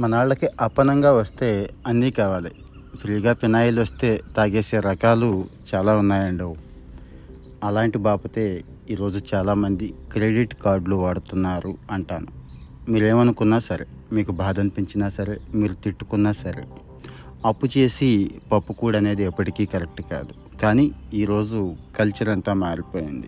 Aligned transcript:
మన 0.00 0.16
వాళ్ళకి 0.16 0.48
అపనంగా 0.60 1.12
వస్తే 1.12 1.70
అన్నీ 1.86 2.10
కావాలి. 2.10 2.50
ఫ్రీగా 2.96 3.32
ఫినాయిల్ 3.32 3.78
వస్తే 3.78 4.20
తాగేసే 4.36 4.80
రకాలు 4.80 5.44
చాలా 5.74 5.96
ఉన్నాయండి. 5.96 6.54
అలాంటి 7.64 7.98
బాపతే 7.98 8.64
ఈరోజు 8.90 9.20
చాలామంది 9.34 9.94
క్రెడిట్ 10.12 10.54
కార్డులు 10.54 10.96
వాడుతున్నారు 10.96 11.76
అంటాను. 11.90 12.26
మీరేమనుకున్నా 12.88 13.58
సరే 13.58 13.86
మీకు 14.12 14.32
బాధ 14.32 14.60
అనిపించినా 14.60 15.08
సరే 15.08 15.38
మీరు 15.54 15.72
తిట్టుకున్నా 15.72 16.32
సరే 16.32 16.64
అప్పు 17.46 17.68
చేసి 17.78 18.30
పప్పు 18.52 18.72
కూడా 18.72 18.98
అనేది 18.98 19.22
ఎప్పటికీ 19.22 19.66
కరెక్ట్ 19.66 20.02
కాదు. 20.02 20.58
కానీ 20.58 20.92
ఈరోజు 21.14 21.74
కల్చర్ 21.96 22.28
అంతా 22.28 22.52
మారిపోయింది. 22.52 23.26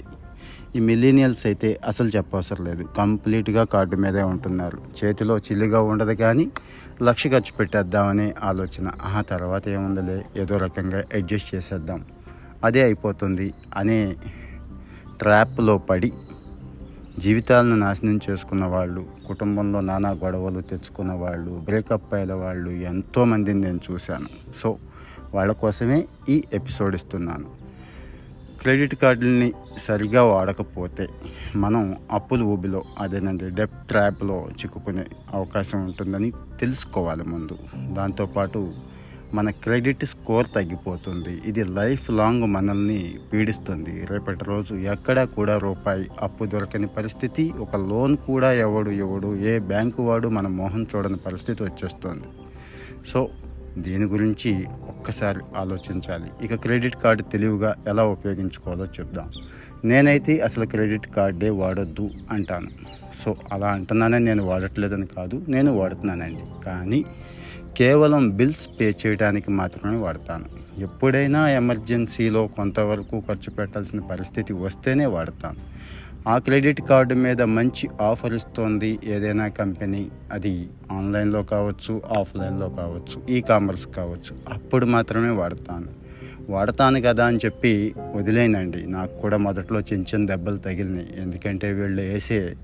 ఈ 0.76 0.80
మిలీనియల్స్ 0.80 1.46
అయితే 1.46 1.80
అసలు 1.86 2.08
చెప్పవసరం 2.08 2.64
లేదు. 2.64 2.88
కంప్లీట్గా 2.96 3.64
కార్డు 3.64 3.96
మీదే 3.96 4.22
ఉంటున్నారు. 4.22 4.78
చేతిలో 5.04 5.38
చిల్లిగా 5.38 5.80
ఉండదు 5.80 6.12
కానీ 6.12 6.50
లక్ష 7.02 7.26
ఖర్చు 7.26 7.56
పెట్టేద్దామనే 7.58 8.34
ఆలోచన. 8.42 8.90
ఆ 9.02 9.20
తర్వాత 9.20 9.68
ఏముందలే? 9.68 10.24
ఏదో 10.36 10.56
రకంగా 10.56 11.04
అడ్జస్ట్ 11.14 11.54
చేసేద్దాం. 11.54 12.04
అదే 12.64 12.82
అయిపోతుంది 12.82 13.54
అనే 13.76 14.16
ట్రాప్లో 15.18 15.78
పడి 15.78 16.12
జీవితాలను 17.18 17.76
నాశనం 17.76 18.20
చేసుకున్న 18.30 18.64
వాళ్ళు 18.64 19.04
కుటుంబంలో 19.26 19.80
నానా 19.80 20.10
గొడవలు 20.10 20.60
తెచ్చుకున్న 20.60 21.12
వాళ్ళు 21.12 21.62
బ్రేకప్ 21.64 22.14
అయిన 22.14 22.32
వాళ్ళు 22.32 22.70
ఎంతోమందిని 22.70 23.60
నేను 23.60 23.80
చూశాను. 23.92 24.28
సో 24.56 24.76
వాళ్ళ 25.34 25.52
కోసమే 25.52 26.04
ఈ 26.28 26.44
ఎపిసోడ్ 26.52 26.94
ఇస్తున్నాను. 26.94 27.63
క్రెడిట్ 28.64 28.94
కార్డుల్ని 28.94 29.52
సరిగా 29.78 30.24
వాడకపోతే 30.24 31.08
మనం 31.56 31.96
అప్పుల 32.10 32.42
ఊబిలో 32.42 32.84
అదేనండి 32.98 33.50
డెప్ 33.50 33.74
ట్రాప్లో 33.88 34.46
చిక్కుకునే 34.48 35.04
అవకాశం 35.34 35.84
ఉంటుందని 35.84 36.32
తెలుసుకోవాలి 36.60 37.22
ముందు. 37.22 37.58
దాంతోపాటు 37.94 38.72
మన 39.34 39.50
క్రెడిట్ 39.50 40.04
స్కోర్ 40.04 40.46
తగ్గిపోతుంది. 40.56 41.42
ఇది 41.46 41.64
లైఫ్ 41.64 42.10
లాంగ్ 42.10 42.42
మనల్ని 42.42 43.18
పీడిస్తుంది. 43.32 44.06
రేపటి 44.10 44.44
రోజు 44.44 44.74
ఎక్కడా 44.74 45.24
కూడా 45.24 45.58
రూపాయి 45.58 46.08
అప్పు 46.22 46.44
దొరకని 46.44 46.86
పరిస్థితి 46.86 47.52
ఒక 47.60 47.76
లోన్ 47.76 48.16
కూడా 48.16 48.52
ఎవడు 48.52 48.90
ఎవడు 48.90 49.36
ఏ 49.36 49.58
బ్యాంకు 49.58 50.02
వాడు 50.02 50.28
మన 50.28 50.46
మోహం 50.46 50.86
చూడని 50.96 51.16
పరిస్థితి 51.16 51.62
వచ్చేస్తుంది. 51.62 52.24
సో 53.08 53.28
దీని 53.78 54.04
గురించి 54.04 54.64
ఒక్కసారి 54.88 55.40
ఆలోచించాలి. 55.56 56.46
ఇక 56.46 56.54
క్రెడిట్ 56.54 56.96
కార్డు 56.96 57.22
తెలివిగా 57.22 57.74
ఎలా 57.88 58.04
ఉపయోగించుకోవాలో 58.04 58.84
చెప్దాం. 58.84 59.30
నేనైతే 59.84 60.40
అసలు 60.40 60.66
క్రెడిట్ 60.66 61.06
కార్డే 61.06 61.50
వాడొద్దు 61.50 62.10
అంటాను. 62.30 62.66
సో 63.24 63.36
అలా 63.52 63.68
అంటున్నానని 63.68 64.24
నేను 64.24 64.44
వాడట్లేదని 64.44 65.06
కాదు 65.06 65.42
నేను 65.48 65.76
వాడుతున్నానండి. 65.76 66.64
కానీ 66.64 67.04
కేవలం 67.76 68.30
బిల్స్ 68.30 68.80
పే 68.80 68.96
చేయడానికి 69.06 69.50
మాత్రమే 69.50 69.96
వాడతాను. 69.96 70.44
ఎప్పుడైనా 70.78 71.50
ఎమర్జెన్సీలో 71.50 72.46
కొంతవరకు 72.46 73.22
ఖర్చు 73.28 73.50
పెట్టాల్సిన 73.50 74.00
పరిస్థితి 74.00 74.52
వస్తేనే 74.52 75.06
వాడతాను. 75.06 75.74
ఆ 76.28 76.38
క్రెడిట్ 76.38 76.80
కార్డు 76.80 77.14
మీద 77.14 77.42
మంచి 77.42 77.90
ఆఫర్ 78.00 78.34
ఇస్తోంది 78.34 78.98
ఏదైనా 79.04 79.48
కంపెనీ. 79.48 80.08
అది 80.32 80.68
ఆన్లైన్లో 80.92 81.42
కావచ్చు 81.42 82.02
ఆఫ్లైన్లో 82.18 82.68
కావచ్చు 82.68 83.36
ఈ 83.36 83.40
కామర్స్ 83.40 83.86
కావచ్చు. 83.86 84.54
అప్పుడు 84.54 84.86
మాత్రమే 84.86 85.30
వాడతాను. 85.30 85.86
వాడతాను 86.52 87.00
కదా 87.00 87.26
అని 87.26 87.36
చెప్పి 87.36 87.94
వదిలేనండి. 88.14 88.86
నాకు 88.86 89.20
కూడా 89.20 89.36
మొదట్లో 89.36 89.80
చిన్న 89.80 90.04
చిన్న 90.14 90.26
దెబ్బలు 90.26 90.58
తగిలినాయి. 90.58 91.08
ఎందుకంటే 91.16 91.72
వీళ్ళు 91.72 92.02
వేసే 92.02 92.54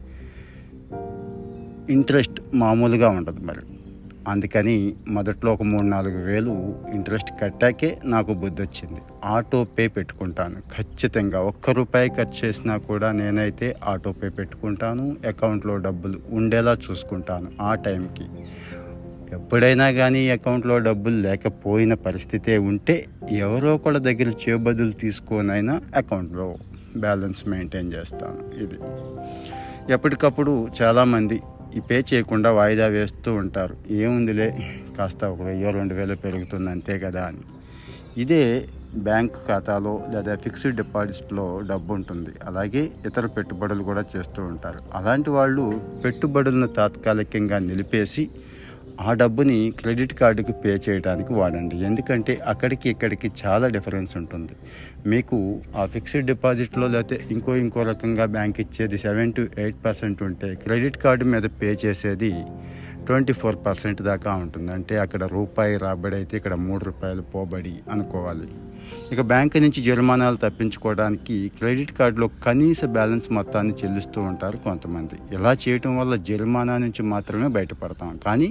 ఇంట్రెస్ట్ 1.91 2.41
మామూలుగా 2.55 3.09
ఉండదు 3.09 3.41
మరి. 3.45 3.70
అందుకని 4.29 4.95
మొదట్లో 5.09 5.53
ఒక 5.53 5.63
మూడు 5.63 5.87
నాలుగు 5.87 6.25
వేలు 6.25 6.75
ఇంట్రెస్ట్ 6.95 7.31
కట్టాకే 7.43 7.99
నాకు 8.05 8.35
బుద్ధి 8.35 8.63
వచ్చింది 8.63 9.01
ఆటో 9.25 9.65
పే 9.65 9.89
పెట్టుకుంటాను. 9.89 10.55
ఖచ్చితంగా 10.55 11.41
ఒక్క 11.41 11.71
రూపాయి 11.71 12.09
ఖర్చు 12.09 12.49
చేసినా 12.49 12.77
కూడా 12.77 13.13
నేనైతే 13.13 13.77
ఆటో 13.85 14.13
పే 14.13 14.29
పెట్టుకుంటాను. 14.29 15.17
అకౌంట్లో 15.29 15.77
డబ్బులు 15.77 16.21
ఉండేలా 16.31 16.77
చూసుకుంటాను 16.91 17.49
ఆ 17.61 17.75
టైంకి. 17.75 18.25
ఎప్పుడైనా 19.33 19.91
కానీ 19.91 20.31
అకౌంట్లో 20.31 20.79
డబ్బులు 20.79 21.17
లేకపోయిన 21.17 21.95
పరిస్థితే 21.95 22.59
ఉంటే 22.59 23.07
ఎవరో 23.31 23.75
ఒకళ్ళ 23.75 23.99
దగ్గర 23.99 24.33
చేబదులు 24.49 24.91
తీసుకోనైనా 24.91 25.81
అకౌంట్లో 25.95 26.55
బ్యాలెన్స్ 26.97 27.49
మెయింటైన్ 27.49 27.93
చేస్తాను. 27.93 28.63
ఇది. 28.63 28.75
ఎప్పటికప్పుడు 29.93 30.69
చాలామంది 30.83 31.41
ఈ 31.77 31.81
పే 31.81 32.05
చేయకుండా 32.15 32.53
వాయిదా 32.53 32.87
వేస్తూ 32.87 33.35
ఉంటారు. 33.35 33.77
ఏముందిలే 33.91 34.49
కాస్త 34.99 35.25
ఒక 35.25 35.43
వెయ్యో 35.43 35.71
రెండు 35.71 35.95
వేలు 35.95 36.15
పెరుగుతుంది 36.15 36.71
అంతే 36.71 36.99
కదా 36.99 37.25
అని. 37.25 37.43
ఇదే 38.17 38.65
బ్యాంక్ 38.97 39.33
ఖాతాలో 39.49 40.05
లేదా 40.13 40.37
ఫిక్స్డ్ 40.37 40.77
డిపాజిట్లో 40.77 41.61
డబ్బు 41.61 41.95
ఉంటుంది. 41.95 42.31
అలాగే 42.45 42.91
ఇతర 43.07 43.27
పెట్టుబడులు 43.27 43.83
కూడా 43.83 44.05
చేస్తూ 44.17 44.45
ఉంటారు. 44.45 44.79
అలాంటి 44.95 45.31
వాళ్ళు 45.31 45.81
పెట్టుబడులను 46.05 46.67
తాత్కాలికంగా 46.67 47.59
నిలిపేసి 47.59 48.31
ఆ 49.01 49.13
డబ్బుని 49.13 49.73
క్రెడిట్ 49.81 50.15
కార్డుకి 50.15 50.53
పే 50.53 50.73
చేయడానికి 50.89 51.33
వాడండి. 51.33 51.85
ఎందుకంటే 51.85 52.33
అక్కడికి 52.47 52.91
ఇక్కడికి 52.91 53.29
చాలా 53.43 53.67
డిఫరెన్స్ 53.69 54.17
ఉంటుంది. 54.17 54.55
మీకు 55.07 55.61
ఆ 55.77 55.87
ఫిక్స్డ్ 55.87 56.27
డిపాజిట్లో 56.27 56.89
లేకపోతే 56.89 57.27
ఇంకో 57.31 57.57
ఇంకో 57.57 57.83
రకంగా 57.83 58.25
బ్యాంక్ 58.27 58.61
ఇచ్చేది 58.61 58.99
సెవెన్ 58.99 59.33
టు 59.33 59.49
ఎయిట్ 59.59 59.77
పర్సెంట్ 59.85 60.23
ఉంటే 60.23 60.55
క్రెడిట్ 60.55 60.99
కార్డు 60.99 61.25
మీద 61.25 61.43
పే 61.43 61.79
చేసేది 61.87 62.33
ట్వంటీ 63.07 63.33
ఫోర్ 63.33 63.57
పర్సెంట్ 63.67 64.03
దాకా 64.03 64.35
ఉంటుంది. 64.35 64.73
అంటే 64.73 64.99
అక్కడ 64.99 65.25
రూపాయి 65.25 65.77
రాబడి 65.77 66.17
అయితే 66.17 66.37
ఇక్కడ 66.37 66.55
మూడు 66.55 66.85
రూపాయలు 66.85 67.23
పోబడి 67.23 67.75
అనుకోవాలి. 67.91 68.49
ఇక 69.13 69.21
బ్యాంక్ 69.21 69.57
నుంచి 69.57 69.83
జరిమానాలు 69.83 70.37
తప్పించుకోవడానికి 70.37 71.37
క్రెడిట్ 71.59 71.93
కార్డులో 71.93 72.27
కనీస 72.47 72.85
బ్యాలెన్స్ 72.97 73.33
మొత్తాన్ని 73.33 73.75
చెల్లిస్తూ 73.85 74.21
ఉంటారు 74.21 74.57
కొంతమంది. 74.57 75.35
ఇలా 75.35 75.53
చేయటం 75.53 75.99
వల్ల 75.99 76.17
జరిమానా 76.17 76.79
నుంచి 76.79 77.03
మాత్రమే 77.03 77.47
బయటపడతాం. 77.47 78.19
కానీ 78.27 78.51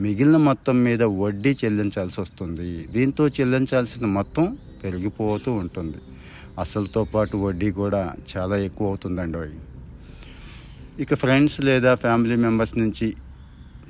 మిగిలిన 0.00 0.36
మొత్తం 0.36 0.84
మీద 0.84 1.02
వడ్డీ 1.02 1.56
చెల్లించాల్సి 1.64 2.20
వస్తుంది. 2.20 2.88
దీంతో 2.92 3.28
చెల్లించాల్సిన 3.28 4.06
మొత్తం 4.06 4.58
పెరిగిపోతూ 4.84 5.52
ఉంటుంది. 5.52 5.98
అసలుతో 6.58 7.04
పాటు 7.04 7.36
వడ్డీ 7.36 7.70
కూడా 7.70 8.12
చాలా 8.36 8.56
ఎక్కువ 8.56 8.88
అవుతుందండి 8.88 9.38
ఇక 11.02 11.14
ఫ్రెండ్స్ 11.14 11.60
లేదా 11.60 11.94
ఫ్యామిలీ 11.94 12.36
మెంబర్స్ 12.36 12.78
నుంచి 12.78 13.14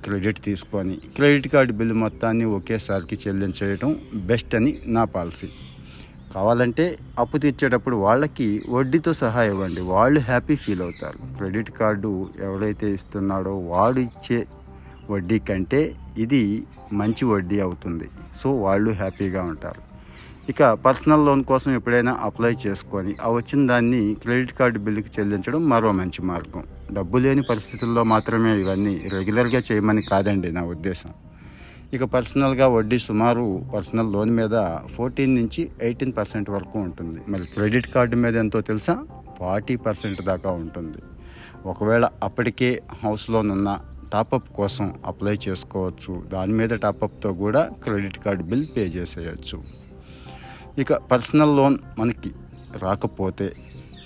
క్రెడిట్ 0.04 0.44
తీసుకొని 0.44 0.98
క్రెడిట్ 1.16 1.48
కార్డు 1.48 1.72
బిల్లు 1.72 1.94
మొత్తాన్ని 1.94 2.44
ఒకేసారికి 2.44 3.18
చెల్లించేయడం 3.28 4.00
బెస్ట్ 4.14 4.54
అని 4.54 4.78
నా 4.86 5.04
పాలసీ. 5.04 5.48
కావాలంటే 6.34 6.98
అప్పు 7.18 7.36
తీర్చేటప్పుడు 7.38 7.96
వాళ్ళకి 7.96 8.62
వడ్డీతో 8.68 9.12
సహా 9.12 9.42
ఇవ్వండి. 9.42 9.80
వాళ్ళు 9.80 10.20
హ్యాపీ 10.20 10.56
ఫీల్ 10.56 10.82
అవుతారు. 10.82 11.36
క్రెడిట్ 11.36 11.70
కార్డు 11.70 12.30
ఎవరైతే 12.40 12.90
ఇస్తున్నాడో 12.90 13.58
వాడు 13.58 14.00
ఇచ్చే 14.00 14.46
వడ్డీ 15.10 15.38
కంటే 15.38 15.80
ఇది 16.18 16.42
మంచి 16.92 17.24
వడ్డీ 17.24 17.60
అవుతుంది. 17.60 18.06
సో 18.40 18.50
వాళ్ళు 18.64 18.90
హ్యాపీగా 18.90 19.42
ఉంటారు. 19.52 19.82
ఇక 20.50 20.62
పర్సనల్ 20.84 21.24
లోన్ 21.26 21.42
కోసం 21.44 21.70
ఎప్పుడైనా 21.74 22.12
అప్లై 22.22 22.50
చేసుకొని 22.66 23.12
ఆ 23.22 23.28
వచ్చిన 23.30 23.66
దాన్ని 23.66 24.00
క్రెడిట్ 24.22 24.52
కార్డు 24.52 24.78
బిల్లుకి 24.78 25.10
చెల్లించడం 25.16 25.62
మరో 25.68 25.90
మంచి 25.92 26.20
మార్గం. 26.30 26.62
డబ్బు 26.92 27.18
లేని 27.18 27.42
పరిస్థితుల్లో 27.50 28.02
మాత్రమే 28.04 28.52
ఇవన్నీ 28.62 28.94
రెగ్యులర్గా 29.12 29.60
చేయమని 29.68 30.02
కాదండి 30.02 30.48
నా 30.52 30.62
ఉద్దేశం. 30.74 31.10
ఇక 31.94 32.04
పర్సనల్గా 32.04 32.66
వడ్డీ 32.68 32.98
సుమారు 32.98 33.44
పర్సనల్ 33.74 34.12
లోన్ 34.12 34.32
మీద 34.40 34.56
ఫోర్టీన్ 34.96 35.34
నుంచి 35.34 35.62
ఎయిటీన్ 35.82 36.12
పర్సెంట్ 36.18 36.50
వరకు 36.50 36.76
ఉంటుంది. 36.78 37.20
మరి 37.28 37.46
క్రెడిట్ 37.54 37.88
కార్డు 37.94 38.16
మీద 38.16 38.36
ఎంతో 38.36 38.60
తెలుసా? 38.60 38.94
ఫార్టీ 39.38 39.76
పర్సెంట్ 39.86 40.20
దాకా 40.22 40.50
ఉంటుంది. 40.62 41.00
ఒకవేళ 41.66 42.04
అప్పటికే 42.22 42.68
హౌస్ 43.04 43.24
లోన్ 43.30 43.50
ఉన్నా 43.50 43.74
టాపప్ 44.12 44.48
కోసం 44.56 44.94
అప్లై 45.06 45.38
చేసుకోవచ్చు. 45.48 46.22
దాని 46.32 46.52
మీద 46.52 46.70
టాపప్తో 46.70 47.32
కూడా 47.32 47.70
క్రెడిట్ 47.82 48.18
కార్డు 48.18 48.42
బిల్ 48.42 48.66
పే 48.76 48.84
చేసేయచ్చు. 48.84 49.58
ఇక 50.78 50.92
పర్సనల్ 50.92 51.56
లోన్ 51.56 51.78
మనకి 51.98 52.30
రాకపోతే 52.82 53.52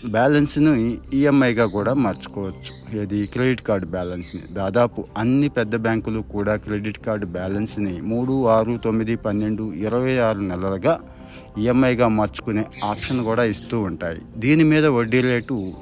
బ్యాలెన్స్ని 0.05 0.99
ఈఎంఐగా 1.15 1.67
కూడా 1.67 1.95
మార్చుకోవచ్చు. 1.95 3.01
ఇది 3.03 3.27
క్రెడిట్ 3.27 3.63
కార్డు 3.63 3.87
బ్యాలెన్స్ని. 3.87 4.43
దాదాపు 4.55 5.05
అన్ని 5.17 5.49
పెద్ద 5.49 5.77
బ్యాంకులు 5.77 6.21
కూడా 6.21 6.57
క్రెడిట్ 6.57 6.99
కార్డు 6.99 7.27
బ్యాలెన్స్ని 7.27 8.01
మూడు 8.01 8.47
ఆరు 8.47 8.81
తొమ్మిది 8.85 9.17
పన్నెండు 9.17 9.73
ఇరవై 9.73 10.19
ఆరు 10.19 10.39
నెలలుగా 10.39 11.01
ఈఎంఐగా 11.59 12.09
మార్చుకునే 12.09 12.65
ఆప్షన్ 12.85 13.25
కూడా 13.25 13.45
ఇస్తూ 13.45 13.81
ఉంటాయి. 13.81 14.21
దీని 14.37 14.65
మీద 14.65 14.87
వడ్డీ 14.87 15.21
రేటు 15.21 15.73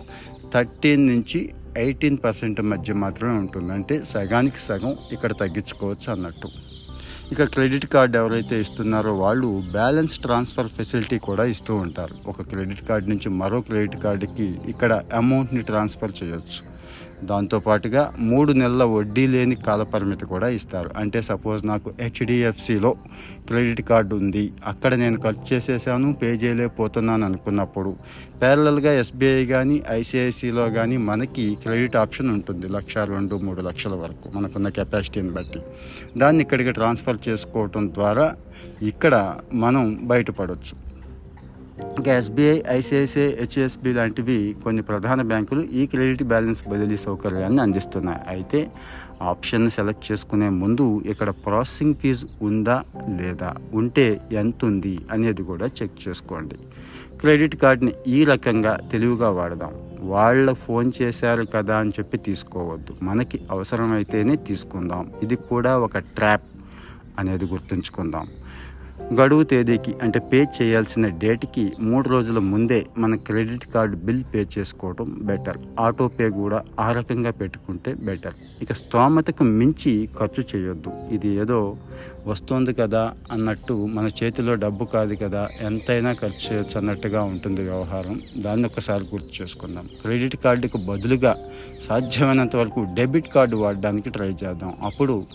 థర్టీన్ 0.54 1.06
నుంచి 1.06 1.40
ఎయిటీన్ 1.78 2.18
పర్సెంట్ 2.24 2.60
మధ్య 2.60 2.94
మాత్రమే 2.94 3.38
ఉంటుంది. 3.38 3.72
అంటే 3.72 4.02
సగానికి 4.02 4.60
సగం 4.60 4.96
ఇక్కడ 5.12 5.32
తగ్గించుకోవచ్చు 5.32 6.12
అన్నట్టు. 6.12 6.48
ఇక 7.32 7.44
క్రెడిట్ 7.44 7.86
కార్డు 7.86 8.18
ఎవరైతే 8.18 8.60
ఇస్తున్నారో 8.60 9.14
వాళ్ళు 9.14 9.62
బ్యాలెన్స్ 9.72 10.18
ట్రాన్స్ఫర్ 10.18 10.68
ఫెసిలిటీ 10.68 11.18
కూడా 11.18 11.44
ఇస్తూ 11.44 11.74
ఉంటారు. 11.74 12.14
ఒక 12.26 12.42
క్రెడిట్ 12.42 12.88
కార్డు 12.88 13.08
నుంచి 13.08 13.30
మరో 13.30 13.60
క్రెడిట్ 13.60 13.96
కార్డుకి 13.96 14.58
ఇక్కడ 14.68 15.02
అమౌంట్ని 15.14 15.62
ట్రాన్స్ఫర్ 15.62 16.12
చేయొచ్చు. 16.22 16.71
దాంతోపాటుగా 17.24 18.02
మూడు 18.18 18.52
నెలల 18.52 18.84
వడ్డీ 18.84 19.26
లేని 19.26 19.54
కాల 19.54 19.82
పరిమితి 19.82 20.26
కూడా 20.26 20.48
ఇస్తారు. 20.48 20.90
అంటే 20.96 21.22
సపోజ్ 21.22 21.66
నాకు 21.66 21.92
హెచ్డిఎఫ్సిలో 22.00 22.96
క్రెడిట్ 23.48 23.82
కార్డు 23.82 24.14
ఉంది. 24.14 24.52
అక్కడ 24.66 24.94
నేను 24.94 25.20
ఖర్చు 25.20 25.46
చేసేసాను 25.52 26.12
పే 26.12 26.26
చేయలేకపోతున్నాను 26.26 27.24
అనుకున్నప్పుడు 27.24 27.96
ప్యారలల్గా 28.40 28.92
ఎస్బీఐ 28.92 29.46
కానీ 29.46 29.82
ఐసిఐసిలో 29.90 30.70
కానీ 30.70 30.96
మనకి 30.96 31.58
క్రెడిట్ 31.62 31.96
ఆప్షన్ 31.96 32.30
ఉంటుంది. 32.30 32.68
లక్ష 32.68 32.98
రెండు 32.98 33.34
మూడు 33.36 33.60
లక్షల 33.60 33.94
వరకు 33.94 34.36
మనకున్న 34.36 34.68
కెపాసిటీని 34.68 35.30
బట్టి. 35.30 35.60
దాన్ని 36.18 36.42
ఇక్కడికి 36.42 36.72
ట్రాన్స్ఫర్ 36.72 37.28
చేసుకోవటం 37.28 37.88
ద్వారా 37.88 38.34
ఇక్కడ 38.82 39.14
మనం 39.52 39.98
బయటపడవచ్చు 40.02 40.81
ఇంకా 41.80 42.12
ఎస్బీఐ 42.12 42.62
ఐసిఐసిఐ 42.68 43.28
హెచ్ఎస్బి 43.40 43.92
లాంటివి 43.92 44.56
కొన్ని 44.64 44.82
ప్రధాన 44.82 45.22
బ్యాంకులు 45.22 45.62
ఈ 45.62 45.86
క్రెడిట్ 45.86 46.22
బ్యాలెన్స్ 46.22 46.68
బదిలీ 46.68 46.96
సౌకర్యాన్ని 46.96 47.60
అందిస్తున్నాయి. 47.62 48.20
అయితే 48.28 48.70
ఆప్షన్ 49.22 49.70
సెలెక్ట్ 49.70 50.12
చేసుకునే 50.12 50.48
ముందు 50.48 51.02
ఇక్కడ 51.06 51.30
ప్రాసెసింగ్ 51.30 51.94
ఫీజు 51.94 52.26
ఉందా 52.42 52.84
లేదా 53.20 53.54
ఉంటే 53.74 54.20
ఎంత 54.32 54.64
ఉంది 54.64 55.00
అనేది 55.10 55.42
కూడా 55.42 55.66
చెక్ 55.66 56.08
చేసుకోండి. 56.08 56.54
క్రెడిట్ 57.20 57.56
కార్డ్ని 57.56 57.92
ఈ 58.06 58.24
రకంగా 58.24 58.78
తెలివిగా 58.92 59.30
వాడదాం. 59.30 59.74
వాళ్ళ 60.00 60.52
ఫోన్ 60.52 60.92
చేశారు 61.02 61.44
కదా 61.44 61.76
అని 61.76 61.90
చెప్పి 61.90 62.18
తీసుకోవద్దు. 62.18 62.94
మనకి 63.02 63.40
అవసరమైతేనే 63.50 64.36
తీసుకుందాం. 64.36 65.10
ఇది 65.22 65.36
కూడా 65.36 65.78
ఒక 65.78 65.98
ట్రాప్ 65.98 66.48
అనేది 67.18 67.44
గుర్తుంచుకుందాం. 67.44 68.28
గడువు 69.14 69.42
తేదీకి 69.42 69.94
అంటే 70.02 70.18
పే 70.18 70.46
చేయాల్సిన 70.62 71.08
డేట్కి 71.08 71.72
మూడు 71.80 72.08
రోజుల 72.08 72.38
ముందే 72.38 72.86
మన 72.98 73.14
క్రెడిట్ 73.14 73.66
కార్డు 73.66 73.96
బిల్ 73.96 74.24
పే 74.34 74.46
చేసుకోవడం 74.58 75.18
బెటర్. 75.22 75.56
ఆటో 75.80 76.08
పే 76.08 76.28
కూడా 76.28 76.62
ఆ 76.80 76.92
రకంగా 76.92 77.30
పెట్టుకుంటే 77.30 77.94
బెటర్. 77.94 78.34
ఇక 78.62 78.72
స్తోమతకు 78.72 79.44
మించి 79.44 80.08
ఖర్చు 80.20 80.44
చేయొద్దు. 80.56 80.92
ఇది 81.10 81.28
ఏదో 81.28 81.76
వస్తుంది 82.26 82.72
కదా 82.72 83.12
అన్నట్టు 83.32 83.86
మన 83.86 84.10
చేతిలో 84.22 84.54
డబ్బు 84.54 84.84
కాదు 84.84 85.14
కదా 85.14 85.48
ఎంతైనా 85.60 86.12
ఖర్చు 86.12 86.52
చేయొచ్చు 86.52 86.78
అన్నట్టుగా 86.78 87.22
ఉంటుంది 87.22 87.60
వ్యవహారం. 87.60 88.20
దాన్ని 88.36 88.66
ఒకసారి 88.66 89.04
గుర్తు 89.04 89.42
చేసుకుందాం. 89.42 89.88
క్రెడిట్ 90.02 90.36
కార్డుకు 90.36 90.78
బదులుగా 90.78 91.36
సాధ్యమైనంత 91.88 92.56
వరకు 92.56 92.86
డెబిట్ 92.94 93.28
కార్డు 93.28 93.56
వాడడానికి 93.56 94.10
ట్రై 94.10 94.28
చేద్దాం. 94.28 94.74
అప్పుడు 94.82 95.26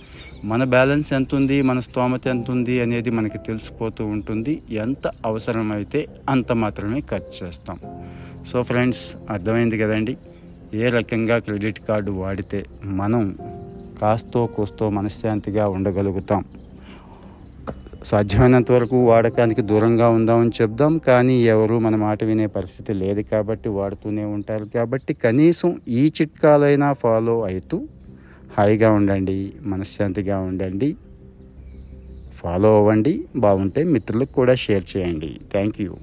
మన 0.44 0.64
బ్యాలెన్స్ 0.64 1.14
ఎంత 1.14 1.36
ఉంది 1.36 1.62
మన 1.62 1.80
స్తోమత 1.80 2.28
ఎంత 2.28 2.52
ఉంది 2.52 2.82
అనేది 2.82 3.10
మనకి 3.10 3.38
తెలిసిపోతూ 3.38 4.06
ఉంటుంది. 4.06 4.62
ఎంత 4.70 5.12
అవసరమైతే 5.26 6.08
అంత 6.30 6.52
మాత్రమే 6.52 7.02
ఖర్చు 7.02 7.48
చేస్తాం. 7.48 7.80
సో 8.52 8.64
ఫ్రెండ్స్ 8.64 9.16
అర్థమైంది 9.30 9.78
కదండి? 9.78 10.18
ఏ 10.74 10.90
రకంగా 10.90 11.40
క్రెడిట్ 11.40 11.80
కార్డు 11.80 12.12
వాడితే 12.12 12.66
మనం 12.86 13.38
కాస్తో 14.02 14.48
కోస్తో 14.48 14.90
మనశ్శాంతిగా 14.90 15.68
ఉండగలుగుతాం. 15.68 16.46
సాధ్యమైనంత 18.04 18.72
వరకు 18.72 19.06
వాడకానికి 19.06 19.62
దూరంగా 19.62 20.10
ఉందామని 20.10 20.52
చెప్దాం. 20.62 20.98
కానీ 20.98 21.44
ఎవరు 21.44 21.80
మన 21.80 21.96
మాట 21.96 22.24
వినే 22.24 22.48
పరిస్థితి 22.48 22.94
లేదు 22.94 23.22
కాబట్టి 23.22 23.70
వాడుతూనే 23.70 24.24
ఉంటారు. 24.24 24.66
కాబట్టి 24.66 25.14
కనీసం 25.14 25.82
ఈ 25.88 26.14
చిట్కాలైనా 26.22 26.94
ఫాలో 26.94 27.44
అవుతూ 27.44 27.88
హాయిగా 28.58 28.92
ఉండండి 28.92 29.54
మనశ్శాంతిగా 29.64 30.40
ఉండండి. 30.40 30.96
ఫాలో 32.36 32.78
అవ్వండి 32.78 33.14
బాగుంటే 33.36 33.84
మిత్రులకు 33.84 34.34
కూడా 34.34 34.56
షేర్ 34.56 34.86
చేయండి. 34.98 35.40
Thank 35.52 35.82
you 35.82 35.94